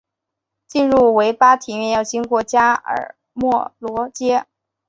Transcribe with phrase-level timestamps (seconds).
[0.65, 4.47] 进入维巴庭园要经过加尔默罗街。